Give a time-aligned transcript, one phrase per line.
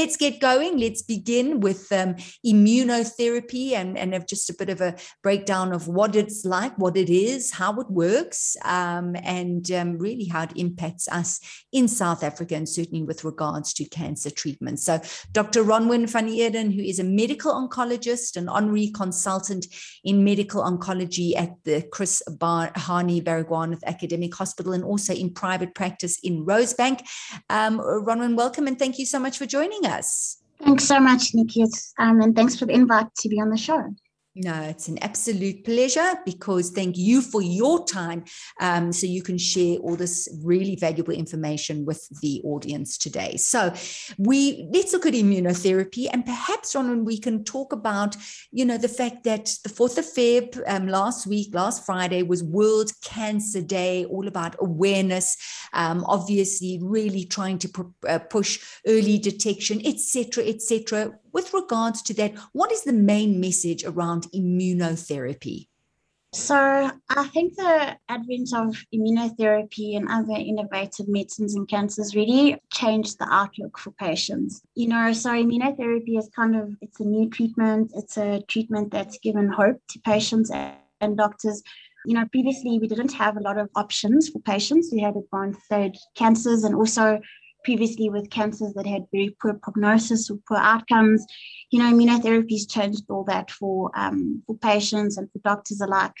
[0.00, 0.78] Let's get going.
[0.78, 2.14] Let's begin with um,
[2.44, 6.96] immunotherapy and, and have just a bit of a breakdown of what it's like, what
[6.96, 11.38] it is, how it works, um, and um, really how it impacts us
[11.72, 14.80] in South Africa and certainly with regards to cancer treatment.
[14.80, 15.00] So,
[15.32, 15.62] Dr.
[15.62, 19.66] Ronwyn van Eeden, who is a medical oncologist, and honorary consultant
[20.02, 25.74] in medical oncology at the Chris Bar- Hani Baragwanath Academic Hospital and also in private
[25.74, 27.02] practice in Rosebank.
[27.50, 30.38] Um, Ronwyn, welcome and thank you so much for joining joining us.
[30.62, 31.64] Thanks so much, Nikki.
[31.98, 33.94] Um, and thanks for the invite to be on the show.
[34.42, 38.24] No, it's an absolute pleasure because thank you for your time.
[38.58, 43.36] Um, so you can share all this really valuable information with the audience today.
[43.36, 43.74] So
[44.16, 48.16] we let's look at immunotherapy and perhaps Ron, we can talk about,
[48.50, 52.42] you know, the fact that the 4th of Feb um, last week, last Friday was
[52.42, 55.36] World Cancer Day, all about awareness,
[55.74, 62.14] um, obviously really trying to pr- uh, push early detection, etc., etc with regards to
[62.14, 65.68] that, what is the main message around immunotherapy?
[66.32, 73.18] So, I think the advent of immunotherapy and other innovative medicines in cancers really changed
[73.18, 74.62] the outlook for patients.
[74.76, 77.90] You know, so immunotherapy is kind of it's a new treatment.
[77.96, 81.64] It's a treatment that's given hope to patients and doctors.
[82.06, 85.64] You know, previously we didn't have a lot of options for patients who had advanced
[85.64, 87.20] stage cancers and also
[87.64, 91.24] previously with cancers that had very poor prognosis or poor outcomes.
[91.70, 96.14] You know, immunotherapy's changed all that for um, for patients and for doctors alike.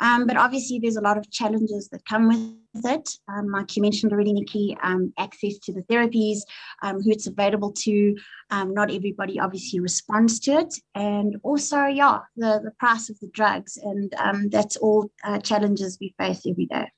[0.00, 3.08] Um, but obviously, there's a lot of challenges that come with it.
[3.28, 6.40] Um, like you mentioned already, Nikki, um, access to the therapies,
[6.82, 8.14] um, who it's available to.
[8.50, 10.74] Um, not everybody obviously responds to it.
[10.94, 13.78] And also, yeah, the, the price of the drugs.
[13.82, 14.12] And
[14.50, 16.90] that's all uh, challenges we face every day.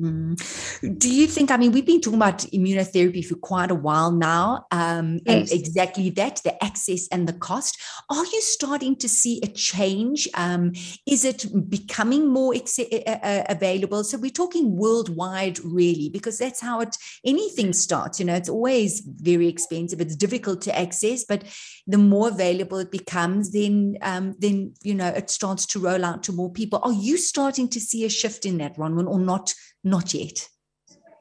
[0.00, 0.98] Mm.
[0.98, 1.50] Do you think?
[1.50, 5.50] I mean, we've been talking about immunotherapy for quite a while now, um, yes.
[5.50, 7.80] and exactly that the access and the cost.
[8.08, 10.28] Are you starting to see a change?
[10.34, 10.72] Um,
[11.04, 14.04] is it becoming more ex- uh, available?
[14.04, 18.20] So we're talking worldwide, really, because that's how it anything starts.
[18.20, 20.00] You know, it's always very expensive.
[20.00, 21.42] It's difficult to access, but
[21.88, 26.22] the more available it becomes, then um, then you know it starts to roll out
[26.24, 26.78] to more people.
[26.82, 29.54] Are you starting to see a shift in that, Ronwyn, or not?
[29.82, 30.48] Not yet.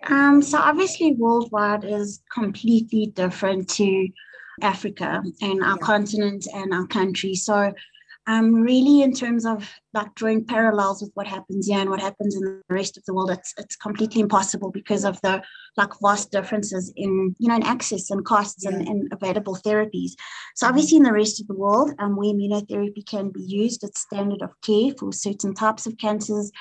[0.08, 4.10] Um, so obviously, worldwide is completely different to
[4.62, 5.86] Africa and our yeah.
[5.86, 7.36] continent and our country.
[7.36, 7.74] So
[8.28, 12.36] um, really in terms of like drawing parallels with what happens here and what happens
[12.36, 15.42] in the rest of the world, it's it's completely impossible because of the
[15.78, 18.72] like vast differences in you know in access and costs yeah.
[18.72, 20.12] and, and, available therapies.
[20.56, 24.02] So obviously in the rest of the world, um, where immunotherapy can be used, it's
[24.02, 26.52] standard of care for certain types of cancers.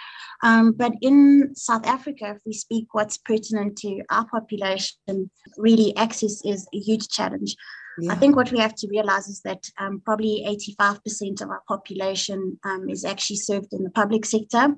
[0.45, 6.45] Um, but in South Africa, if we speak what's pertinent to our population, really access
[6.45, 7.57] is a huge challenge.
[7.99, 8.13] Yeah.
[8.13, 10.45] I think what we have to realize is that um, probably
[10.81, 14.75] 85% of our population um, is actually served in the public sector.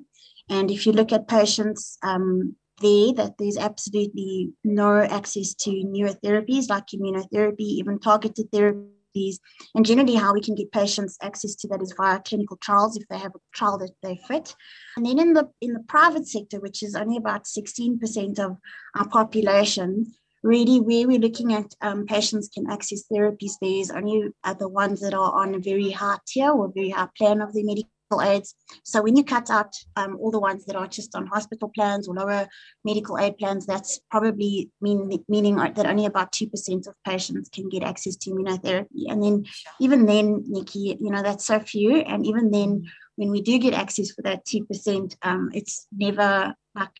[0.49, 6.13] And if you look at patients um, there, that there's absolutely no access to newer
[6.23, 9.35] therapies like immunotherapy, even targeted therapies.
[9.75, 13.07] And generally, how we can get patients access to that is via clinical trials if
[13.09, 14.55] they have a trial that they fit.
[14.95, 18.57] And then in the in the private sector, which is only about 16% of
[18.95, 20.05] our population,
[20.43, 24.69] really where we're looking at um, patients can access therapies there is only are the
[24.69, 27.89] ones that are on a very high tier or very high plan of the medical
[28.21, 28.55] aids.
[28.83, 32.07] So when you cut out um, all the ones that are just on hospital plans
[32.07, 32.47] or lower
[32.83, 37.83] medical aid plans, that's probably mean, meaning that only about 2% of patients can get
[37.83, 39.05] access to immunotherapy.
[39.09, 39.45] And then
[39.79, 41.97] even then, Nikki, you know, that's so few.
[41.97, 46.91] And even then, when we do get access for that 2%, um, it's never like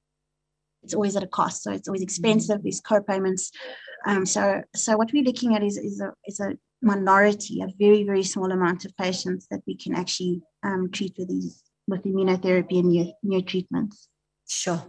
[0.83, 1.63] it's always at a cost.
[1.63, 3.51] So it's always expensive, these co-payments.
[4.05, 8.03] Um, so so what we're looking at is, is a is a minority, a very,
[8.03, 12.79] very small amount of patients that we can actually um, treat with these with immunotherapy
[12.79, 14.07] and new, new treatments.
[14.47, 14.83] Sure.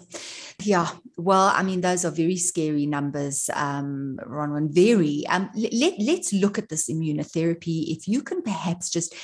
[0.63, 0.89] Yeah.
[1.19, 4.73] Well, I mean, those are very scary numbers, um, Ronwyn.
[4.73, 5.27] Very.
[5.27, 7.95] Um, let, let's look at this immunotherapy.
[7.95, 9.15] If you can perhaps just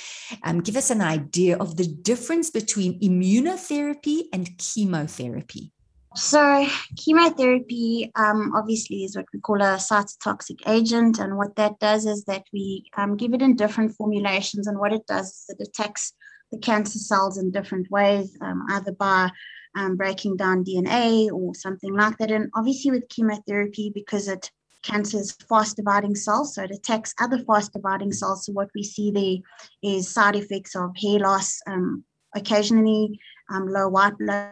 [0.43, 5.71] um, give us an idea of the difference between immunotherapy and chemotherapy.
[6.15, 11.19] So, chemotherapy um, obviously is what we call a cytotoxic agent.
[11.19, 14.67] And what that does is that we um, give it in different formulations.
[14.67, 16.13] And what it does is it attacks
[16.51, 19.29] the cancer cells in different ways, um, either by
[19.75, 22.31] um, breaking down DNA or something like that.
[22.31, 24.49] And obviously, with chemotherapy, because it
[24.83, 28.45] cancer is fast dividing cells, so it attacks other fast dividing cells.
[28.45, 32.05] So, what we see there is side effects of hair loss, um,
[32.35, 33.19] occasionally
[33.53, 34.51] um, low white blood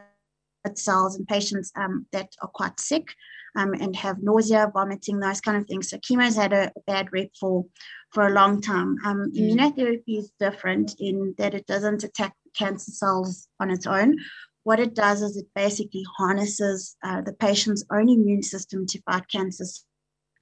[0.73, 3.13] cells in patients um, that are quite sick
[3.55, 5.89] um, and have nausea, vomiting, those kind of things.
[5.89, 7.65] So chemo's had a, bad rep for
[8.11, 8.97] for a long time.
[9.05, 9.55] Um, mm.
[9.55, 14.17] Immunotherapy is different in that it doesn't attack cancer cells on its own.
[14.63, 19.27] What it does is it basically harnesses uh, the patient's own immune system to fight
[19.29, 19.65] cancer.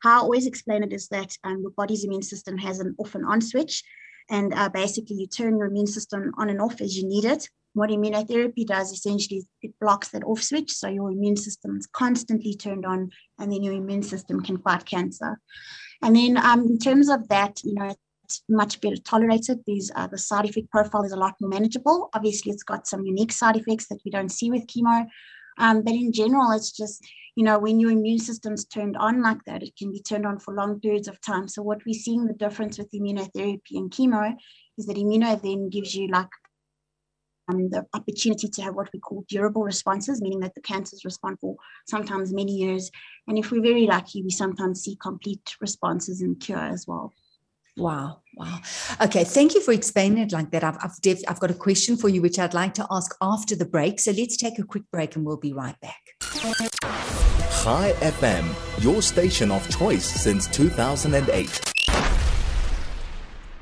[0.02, 3.16] How I always explain it is that um, your body's immune system has an off
[3.16, 3.84] and on switch,
[4.30, 7.50] and uh, basically you turn your immune system on and off as you need it
[7.74, 10.72] what immunotherapy does essentially is it blocks that off switch.
[10.72, 13.10] So your immune system is constantly turned on,
[13.40, 15.40] and then your immune system can fight cancer.
[16.02, 17.94] And then um, in terms of that, you know,
[18.26, 19.60] it's much better tolerated.
[19.66, 22.10] These uh, the side effect profile is a lot more manageable.
[22.14, 25.06] Obviously, it's got some unique side effects that we don't see with chemo.
[25.58, 27.06] Um, but in general, it's just,
[27.36, 30.40] you know, when your immune system's turned on like that, it can be turned on
[30.40, 31.48] for long periods of time.
[31.48, 34.34] So what we're seeing the difference with immunotherapy and chemo
[34.78, 36.30] is that immuno then gives you like
[37.54, 41.40] um, the opportunity to have what we call durable responses, meaning that the cancers respond
[41.40, 41.56] for
[41.88, 42.92] sometimes many years.
[43.28, 47.14] And if we're very lucky, we sometimes see complete responses and cure as well.
[47.76, 48.22] Wow.
[48.36, 48.60] Wow.
[49.02, 49.24] Okay.
[49.24, 50.64] Thank you for explaining it like that.
[50.64, 53.56] I've, I've, def- I've got a question for you, which I'd like to ask after
[53.56, 54.00] the break.
[54.00, 56.02] So let's take a quick break and we'll be right back.
[57.66, 61.73] Hi FM, your station of choice since 2008.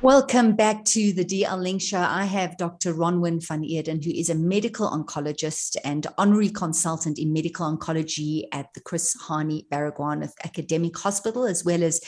[0.01, 1.99] Welcome back to the DL Link Show.
[1.99, 2.95] I have Dr.
[2.95, 8.73] Ronwyn van Eeden, who is a medical oncologist and honorary consultant in medical oncology at
[8.73, 12.01] the Chris Hani Baragwanath Academic Hospital, as well as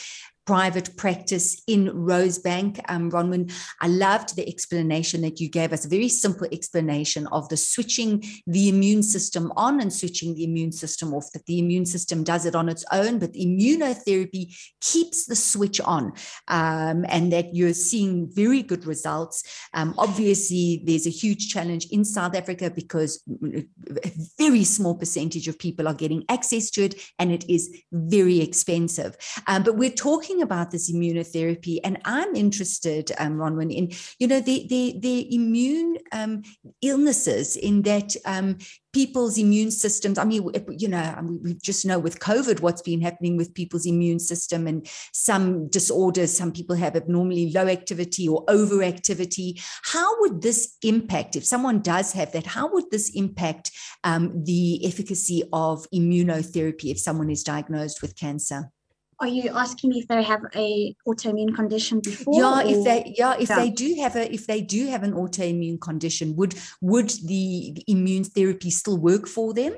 [0.46, 2.80] private practice in Rosebank.
[2.88, 7.48] Um, Ronwyn, I loved the explanation that you gave us, a very simple explanation of
[7.48, 11.86] the switching the immune system on and switching the immune system off, that the immune
[11.86, 16.12] system does it on its own, but immunotherapy keeps the switch on
[16.48, 19.42] um, and that you're seeing very good results.
[19.72, 25.58] Um, obviously, there's a huge challenge in South Africa because a very small percentage of
[25.58, 29.16] people are getting access to it and it is very expensive.
[29.46, 34.26] Um, but we're talking talking about this immunotherapy, and I'm interested, um, Ronwyn, in you
[34.26, 36.42] know the the the immune um,
[36.82, 38.58] illnesses in that um,
[38.92, 40.18] people's immune systems.
[40.18, 43.86] I mean, you know, mean, we just know with COVID what's been happening with people's
[43.86, 46.36] immune system and some disorders.
[46.36, 49.62] Some people have abnormally low activity or overactivity.
[49.84, 53.70] How would this impact, if someone does have that, how would this impact
[54.04, 58.70] um, the efficacy of immunotherapy if someone is diagnosed with cancer?
[59.20, 62.34] Are you asking me if they have a autoimmune condition before?
[62.36, 62.66] Yeah, or?
[62.66, 63.56] if they yeah, if yeah.
[63.56, 68.24] they do have a if they do have an autoimmune condition, would would the immune
[68.24, 69.74] therapy still work for them?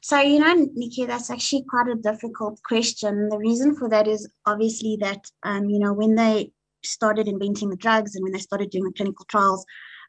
[0.00, 3.28] So, you know, Nikki, that's actually quite a difficult question.
[3.28, 6.52] The reason for that is obviously that, um, you know, when they
[6.84, 9.64] started inventing the drugs and when they started doing the clinical trials,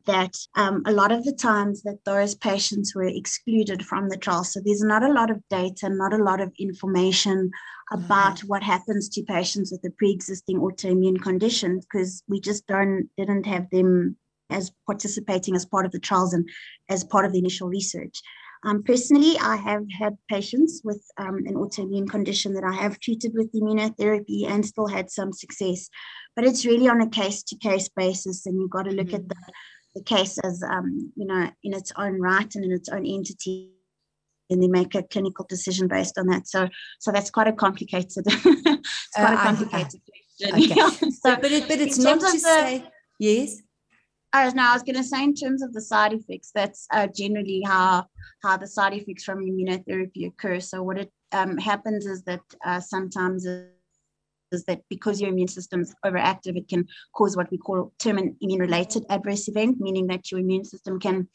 [0.06, 4.44] that um, a lot of the times that those patients were excluded from the trial.
[4.44, 7.52] So there's not a lot of data, not a lot of information
[7.92, 8.48] about mm-hmm.
[8.48, 13.70] what happens to patients with a pre-existing autoimmune condition because we just don't didn't have
[13.72, 14.16] them
[14.50, 16.48] as participating as part of the trials and
[16.90, 18.20] as part of the initial research.
[18.66, 23.32] Um, personally, I have had patients with um, an autoimmune condition that I have treated
[23.34, 25.90] with immunotherapy and still had some success.
[26.36, 29.16] But it's really on a case to case basis, and you've got to look mm-hmm.
[29.16, 29.36] at the
[29.96, 33.72] the case as um, you know in its own right and in its own entity
[34.50, 36.68] and they make a clinical decision based on that so
[37.00, 40.02] so that's quite a complicated it's quite uh, a complicated
[40.44, 41.12] I, question okay.
[41.24, 42.84] so but, it, but it's not to the, say
[43.20, 43.62] yes
[44.32, 46.86] I was, no, I was going to say in terms of the side effects, that's
[46.94, 48.06] uh, generally how
[48.44, 50.60] how the side effects from immunotherapy occur.
[50.60, 53.48] So what it um, happens is that uh, sometimes
[54.52, 58.18] is that because your immune system is overactive, it can cause what we call term
[58.18, 61.28] immune related adverse event, meaning that your immune system can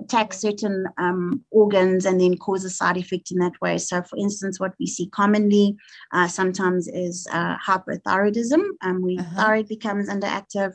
[0.00, 3.78] attack certain um, organs and then cause a side effect in that way.
[3.78, 5.76] So, for instance, what we see commonly
[6.12, 9.36] uh, sometimes is uh, hyperthyroidism, um, where uh-huh.
[9.36, 10.72] thyroid becomes underactive,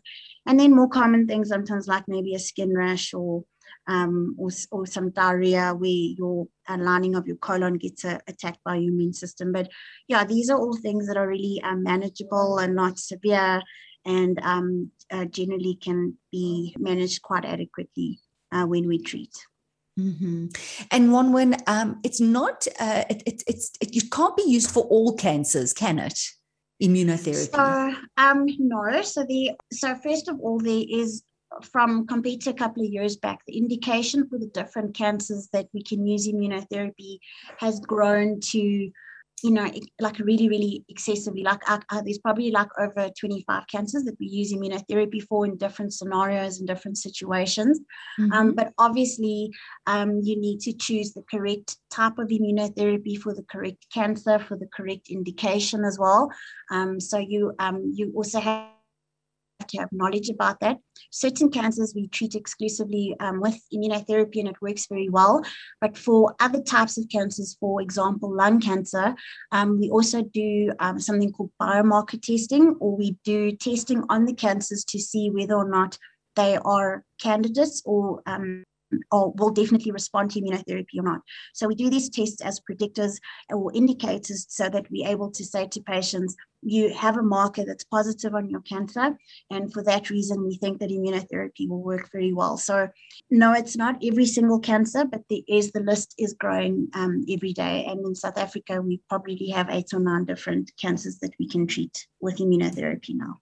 [0.48, 3.44] and then more common things sometimes like maybe a skin rash or
[3.88, 8.60] um, or, or some diarrhea where your uh, lining of your colon gets uh, attacked
[8.66, 9.52] by your immune system.
[9.52, 9.70] But
[10.08, 13.62] yeah, these are all things that are really um, manageable and not severe
[14.06, 18.20] and um, uh, generally can be managed quite adequately
[18.52, 19.34] uh, when we treat.
[20.00, 20.48] Mm-hmm.
[20.92, 24.70] And one when um, it's not, uh, it, it, it's it, it can't be used
[24.70, 26.20] for all cancers, can it?
[26.82, 27.52] Immunotherapy.
[27.56, 29.02] So, um, no.
[29.02, 31.24] So the so first of all, there is
[31.64, 35.68] from compared to a couple of years back, the indication for the different cancers that
[35.74, 37.18] we can use immunotherapy
[37.58, 38.92] has grown to
[39.44, 41.44] you know, like really, really excessively.
[41.44, 45.58] Like uh, uh, there's probably like over 25 cancers that we use immunotherapy for in
[45.58, 47.80] different scenarios and different situations.
[48.20, 48.34] Um, mm-hmm.
[48.34, 49.52] Um, but obviously,
[49.86, 54.58] um, you need to choose the correct type of immunotherapy for the correct cancer, for
[54.58, 56.32] the correct indication as well.
[56.72, 58.77] Um, so you um, you also have
[59.66, 60.78] to have knowledge about that.
[61.12, 65.44] Certain cancers we treat exclusively um, with immunotherapy and it works very well.
[65.82, 69.16] But for other types of cancers, for example, lung cancer,
[69.52, 74.34] um, we also do um, something called biomarker testing, or we do testing on the
[74.34, 75.98] cancers to see whether or not
[76.36, 78.64] they are candidates or um,
[79.12, 81.22] or will definitely respond to immunotherapy or not.
[81.54, 83.18] So we do these tests as predictors
[83.50, 87.84] or indicators so that we're able to say to patients, you have a marker that's
[87.84, 89.18] positive on your cancer.
[89.52, 92.58] And for that reason, we think that immunotherapy will work very well.
[92.58, 92.90] So
[93.30, 97.54] no, it's not every single cancer, but there is the list is growing um, every
[97.54, 97.86] day.
[97.86, 101.68] And in South Africa, we probably have eight or nine different cancers that we can
[101.68, 103.40] treat with immunotherapy now.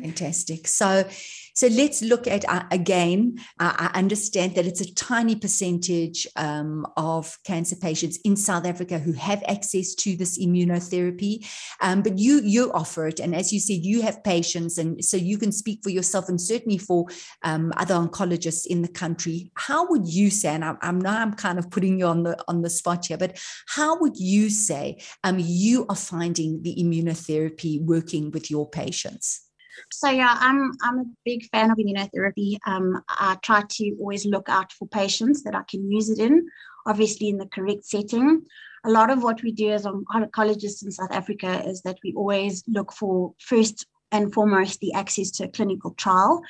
[0.00, 0.68] Fantastic.
[0.68, 1.08] So,
[1.56, 3.38] so let's look at uh, again.
[3.58, 8.98] Uh, I understand that it's a tiny percentage um, of cancer patients in South Africa
[8.98, 11.48] who have access to this immunotherapy,
[11.80, 15.16] um, but you you offer it, and as you said, you have patients, and so
[15.16, 17.06] you can speak for yourself and certainly for
[17.42, 19.50] um, other oncologists in the country.
[19.54, 20.50] How would you say?
[20.50, 23.16] And I'm, I'm now I'm kind of putting you on the on the spot here,
[23.16, 29.45] but how would you say um, you are finding the immunotherapy working with your patients?
[29.90, 32.58] So yeah, I'm I'm a big fan of immunotherapy.
[32.66, 36.46] Um, I try to always look out for patients that I can use it in,
[36.86, 38.42] obviously in the correct setting.
[38.84, 42.62] A lot of what we do as oncologists in South Africa is that we always
[42.68, 46.40] look for first and foremost the access to a clinical trial.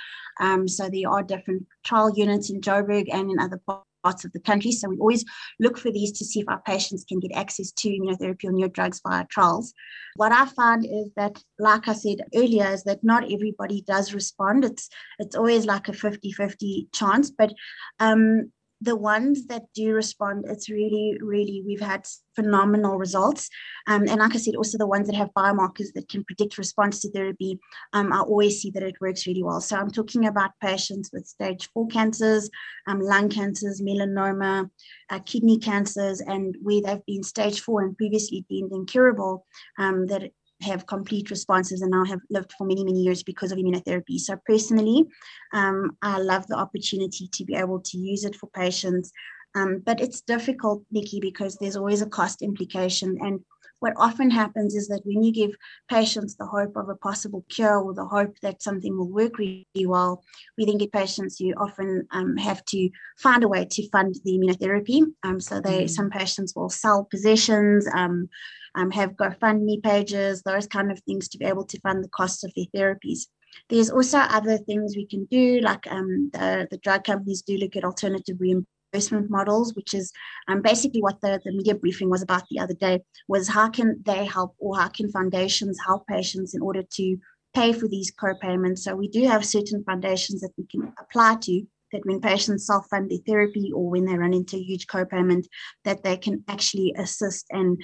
[0.40, 4.33] Um, so there are different trial units in Joburg and in other parts parts of
[4.33, 4.71] the country.
[4.71, 5.25] So we always
[5.59, 8.69] look for these to see if our patients can get access to immunotherapy or new
[8.69, 9.75] drugs via trials.
[10.15, 14.65] What I find is that, like I said earlier, is that not everybody does respond.
[14.65, 17.31] It's it's always like a 50-50 chance.
[17.31, 17.53] But
[17.99, 23.49] um, the ones that do respond, it's really, really, we've had phenomenal results.
[23.87, 27.00] Um, and like I said, also the ones that have biomarkers that can predict response
[27.00, 27.59] to therapy,
[27.95, 29.61] um, I always see that it works really well.
[29.61, 32.50] So I'm talking about patients with stage four cancers,
[32.87, 34.68] um, lung cancers, melanoma,
[35.11, 39.47] uh, kidney cancers, and where they've been stage four and previously deemed incurable,
[39.78, 40.30] um, that
[40.63, 44.19] have complete responses and now have lived for many, many years because of immunotherapy.
[44.19, 45.05] So, personally,
[45.53, 49.13] um, I love the opportunity to be able to use it for patients.
[49.55, 53.17] Um, but it's difficult, Nikki, because there's always a cost implication.
[53.23, 53.41] And
[53.81, 55.51] what often happens is that when you give
[55.89, 59.65] patients the hope of a possible cure or the hope that something will work really
[59.85, 60.25] well,
[60.57, 64.33] we then get patients who often um, have to find a way to fund the
[64.33, 65.03] immunotherapy.
[65.23, 65.91] Um, so they, mm.
[65.91, 68.29] some patients will sell possessions, um,
[68.76, 72.45] um, have GoFundMe pages, those kind of things to be able to fund the costs
[72.45, 73.26] of their therapies.
[73.71, 77.75] There's also other things we can do, like um, the, the drug companies do look
[77.75, 80.12] at alternative reimbursement models, which is
[80.49, 84.02] um, basically what the, the media briefing was about the other day, was how can
[84.04, 87.16] they help or how can foundations help patients in order to
[87.54, 88.85] pay for these co-payments.
[88.85, 93.11] So we do have certain foundations that we can apply to that when patients self-fund
[93.11, 95.49] their therapy or when they run into huge co-payment,
[95.85, 97.80] that they can actually assist and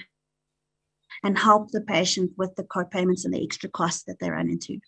[1.23, 4.79] and help the patient with the co-payments and the extra costs that they run into.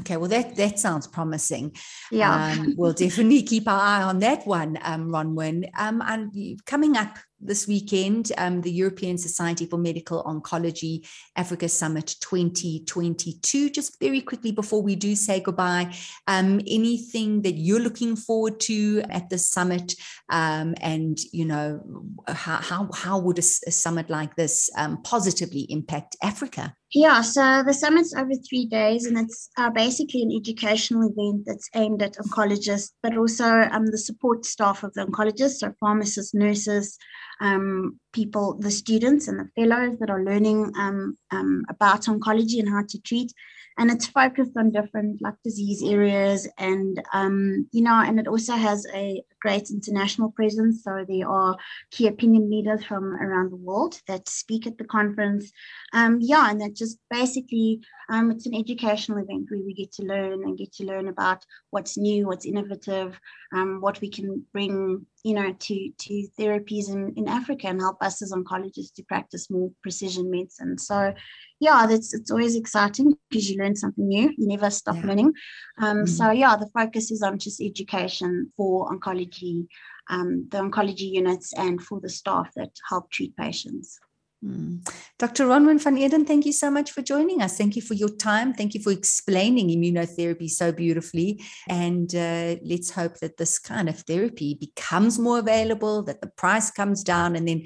[0.00, 1.76] Okay, well that that sounds promising.
[2.10, 5.70] Yeah, um, we'll definitely keep our eye on that one, um, Ronwyn.
[5.78, 6.32] Um, and
[6.66, 13.70] coming up this weekend, um, the European Society for Medical Oncology Africa Summit 2022.
[13.70, 15.94] Just very quickly before we do say goodbye,
[16.26, 19.94] um, anything that you're looking forward to at the summit,
[20.30, 21.80] um, and you know
[22.28, 26.74] how how, how would a, a summit like this um, positively impact Africa?
[26.94, 31.68] Yeah, so the summit's over three days, and it's uh, basically an educational event that's
[31.74, 36.96] aimed at oncologists, but also um, the support staff of the oncologists, so pharmacists, nurses,
[37.40, 42.68] um, people, the students and the fellows that are learning um, um, about oncology and
[42.68, 43.32] how to treat.
[43.78, 48.54] And it's focused on different like disease areas and, um, you know, and it also
[48.54, 50.82] has a great international presence.
[50.82, 51.56] So there are
[51.90, 55.50] key opinion leaders from around the world that speak at the conference.
[55.92, 57.80] Um, yeah, and that just basically
[58.10, 61.44] um, it's an educational event where we get to learn and get to learn about
[61.70, 63.18] what's new, what's innovative,
[63.52, 68.02] um, what we can bring, you know, to to therapies in, in Africa and help
[68.02, 70.78] us as oncologists to practice more precision medicine.
[70.78, 71.12] So
[71.60, 74.32] yeah, that's it's always exciting because you learn something new.
[74.38, 75.06] You never stop yeah.
[75.06, 75.32] learning.
[75.78, 76.08] Um, mm.
[76.08, 79.27] So yeah, the focus is on just education for oncology,
[80.10, 83.98] um, the oncology units, and for the staff that help treat patients.
[84.44, 84.88] Mm.
[85.18, 85.46] Dr.
[85.46, 87.58] Ronwyn van Eeden, thank you so much for joining us.
[87.58, 88.54] Thank you for your time.
[88.54, 91.42] Thank you for explaining immunotherapy so beautifully.
[91.68, 96.70] And uh, let's hope that this kind of therapy becomes more available, that the price
[96.70, 97.64] comes down, and then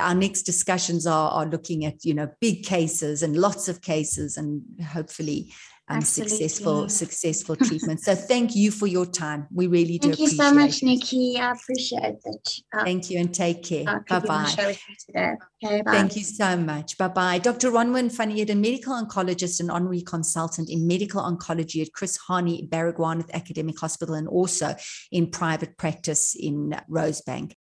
[0.00, 4.38] our next discussions are, are looking at you know big cases and lots of cases,
[4.38, 5.52] and hopefully
[5.88, 8.00] um, successful successful treatment.
[8.00, 9.46] So thank you for your time.
[9.52, 10.08] We really do.
[10.08, 10.86] Thank you so much, it.
[10.86, 11.38] Nikki.
[11.38, 12.48] I appreciate it.
[12.72, 13.84] Uh, thank you and take care.
[14.08, 14.76] Bye bye.
[15.10, 15.82] Okay.
[15.86, 16.96] Thank you so much.
[16.98, 17.38] Bye bye.
[17.38, 17.70] Dr.
[17.70, 23.30] Ronwyn van Eeden, medical oncologist and honorary consultant in medical oncology at Chris Hani Baragwanath
[23.32, 24.74] Academic Hospital and also
[25.12, 27.52] in private practice in Rosebank.